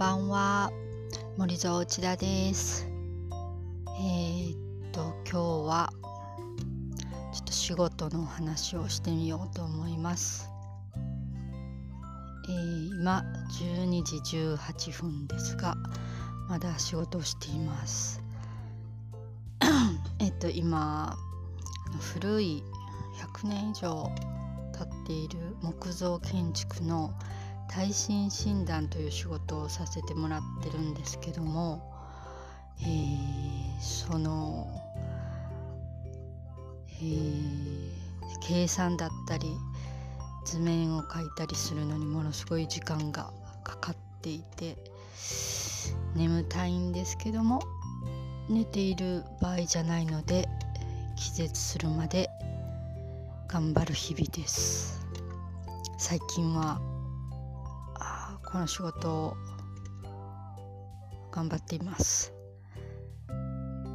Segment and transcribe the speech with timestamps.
[0.00, 0.72] ばんは。
[1.36, 2.88] 森蔵内田です。
[4.00, 5.38] えー、っと今日
[5.68, 5.92] は
[7.34, 10.48] ちょっと仕事の話をしてみようと思います。
[12.48, 13.22] えー、今
[13.60, 14.16] 12時
[14.56, 15.76] 18分ですが
[16.48, 18.22] まだ仕事をしています。
[20.18, 21.14] えっと今
[22.14, 22.62] 古い
[23.42, 24.10] 100年以上
[24.72, 27.12] 経っている木造建築の
[27.72, 31.80] 耐震診断という仕事をさせてもらってるんですけども、
[32.82, 34.66] えー、その、
[37.00, 37.40] えー、
[38.42, 39.46] 計算だったり
[40.44, 43.30] 図面を描いたりするのにものすごい時間が
[43.62, 44.76] かかっていて
[46.16, 47.62] 眠たいんですけども
[48.48, 50.48] 寝ている場合じゃないので
[51.16, 52.30] 気絶するまで
[53.46, 55.06] 頑張る日々です。
[55.98, 56.80] 最近は
[58.52, 59.36] この仕事を
[61.30, 62.32] 頑張っています。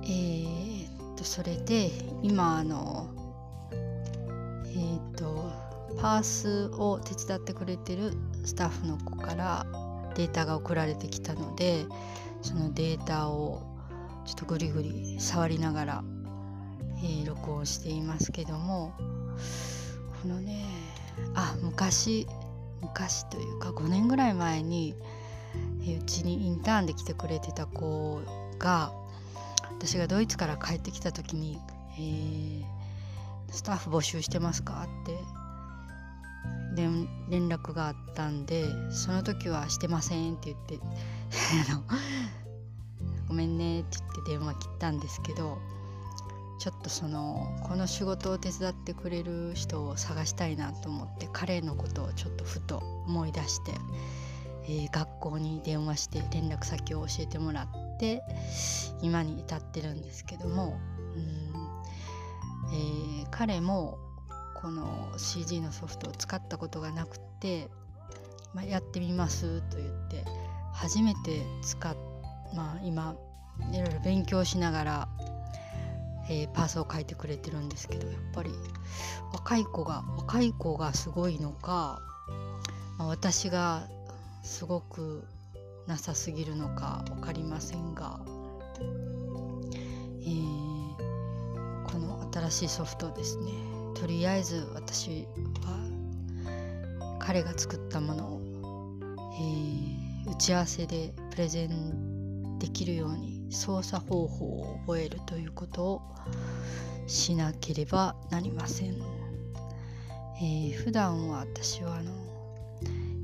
[0.03, 1.92] えー、っとそれで
[2.23, 3.09] 今あの
[3.72, 5.52] えー、っと
[6.00, 8.14] パースを手伝ってくれてる
[8.45, 9.66] スタッフの子から
[10.16, 11.86] データが送られてきたので
[12.42, 13.61] そのデータを
[14.26, 16.03] ちょっとグリグリ触りながら、
[17.03, 18.94] えー、録音していますけども
[20.22, 20.66] このね
[21.33, 22.28] あ昔
[22.81, 24.95] 昔というか5年ぐらい前に
[26.00, 28.22] うちにインターンで来てくれてた子
[28.58, 28.92] が
[29.72, 31.59] 私がドイツから帰ってきた時に
[31.98, 32.64] 「えー、
[33.52, 35.17] スタッフ募集してますか?」って
[36.76, 37.08] 連
[37.48, 40.80] 絡があったんでその時は「してません」って言って
[43.28, 45.58] ごめんね」って言って電話切ったんですけど
[46.58, 53.73] ちょっとそのこの仕事を手伝ってくれる人を探したいなと思って彼のことをちょっとふと思い出して、
[54.64, 58.23] えー、学校に電話して連絡先を教えてもらって
[59.02, 60.80] 今に至ってるんですけども、
[61.16, 61.54] うん
[62.73, 63.98] えー、彼も
[64.55, 67.70] この CG のソフトを使ったことがなくて、
[68.54, 70.23] まあ、やってみますと言って
[70.73, 71.95] 初めて使っ
[72.55, 73.16] まあ今
[73.72, 75.08] いろいろ勉強しながら
[76.30, 78.49] えー、パースを書いてくれてるんですけどやっぱり
[79.33, 82.02] 若い子が若い子がすごいのか、
[82.97, 83.87] まあ、私が
[84.43, 85.23] すごく
[85.87, 88.19] なさすぎるのか分かりませんが、
[90.21, 93.52] えー、この新しいソフトですね。
[93.93, 95.27] とりあえず私
[95.63, 98.42] は彼が作ったものを、
[99.39, 106.02] えー、打ち合わせでプレゼンできるように操作方法を覚えるということを
[107.08, 108.95] しなければなりません、
[110.42, 112.11] えー、普段は私はあの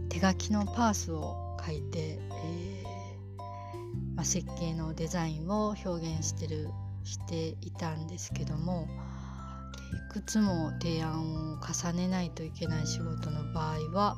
[0.10, 6.70] 手書きのパースを書いて、えー、まあ、設計のデザインを表現してる
[7.04, 8.88] していたんですけども
[10.10, 14.16] いくつも提案を重ねないといけない仕事の場合は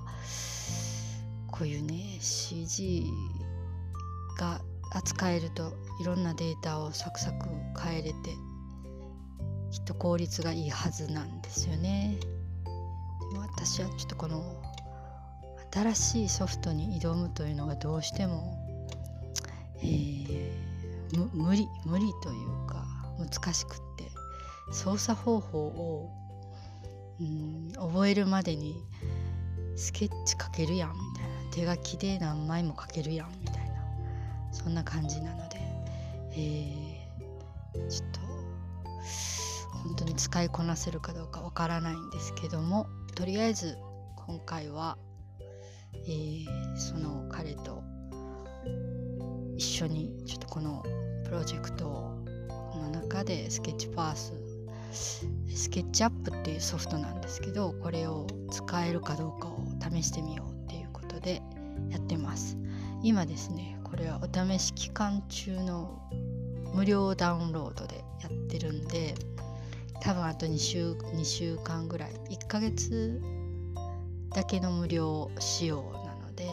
[1.52, 3.06] こういうね CG
[4.38, 4.62] が
[4.94, 7.48] 扱えるといろんなデータをサクサク
[7.82, 8.16] 変えれて
[9.72, 12.18] きっと効率がいいはずなんですよね。
[13.32, 14.62] でも私はちょっとこの
[15.74, 18.54] 新しいソフトに挑むというのがどうしても、
[19.82, 22.86] えー、無理無理というか
[23.18, 24.12] 難しくって
[24.72, 26.12] 操作方法を
[27.20, 28.76] うん覚えるまでに
[29.76, 30.96] スケッチ書けるやんみ
[31.52, 33.63] たいな手書きで何枚も書けるやんみたいな
[34.54, 35.58] そんな感じなので、
[36.32, 38.20] えー、ちょっと
[39.84, 43.78] 本当に使いこなせるかどうかわからないんですけどもとりあえず
[44.16, 44.98] 今回は、
[46.08, 47.84] えー、その彼と
[49.58, 50.84] 一緒にちょっとこの
[51.26, 51.86] プロジェクト
[52.76, 54.34] の中でスケッチパース
[54.94, 61.42] スケッチアップっていうソフトなんですけどこれを使えるかどうかを試してみようっていうことで
[61.90, 62.58] やってます。
[63.02, 66.02] 今ですねこれはお試し期間中の
[66.74, 69.14] 無料ダウンロードでやってるんで
[70.02, 73.22] 多分あと2週 ,2 週間ぐらい1ヶ月
[74.34, 76.50] だけの無料仕様なので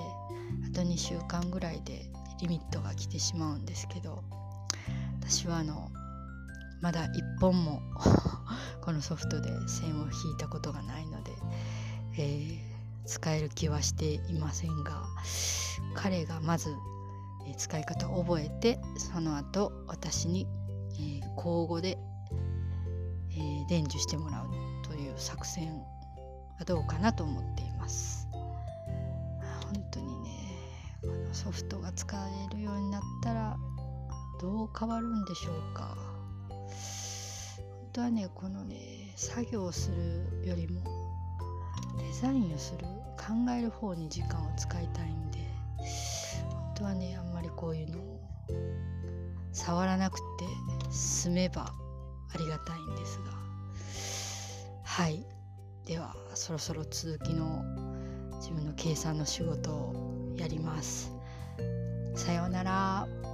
[0.71, 2.05] あと2週間ぐらいで
[2.43, 4.23] リミットが来てしまうんですけど
[5.19, 5.91] 私はあの
[6.83, 7.81] まだ1本も
[8.85, 11.33] このソフトで線を引いたことがないので、
[12.19, 12.59] えー、
[13.07, 15.07] 使える気はしていませんが
[15.95, 16.77] 彼がまず
[17.57, 20.47] 使い方を覚えてその後私に、
[20.99, 21.99] え交互で、
[23.31, 24.49] え伝授してもらう
[24.89, 25.83] という作戦
[26.59, 28.29] はどうかなと思っています。
[29.73, 30.31] 本当にね
[31.03, 32.17] このソフトが使
[32.53, 33.57] えるようになったら
[34.41, 35.97] どう変わるんでしょうか
[36.73, 40.83] 本当はねこのね作業をするよりも
[41.99, 42.87] デザインをする
[43.17, 45.39] 考える方に時間を使いたいんで
[46.51, 47.19] 本当はね
[47.61, 48.21] こういうのを
[49.53, 50.23] 触らなくて
[50.91, 51.71] 済めば
[52.33, 53.25] ありがたいんですが。
[54.83, 55.23] はい。
[55.85, 57.62] ではそろそろ続きの
[58.39, 61.12] 自分の計算の仕事をやります。
[62.15, 63.30] さようなら。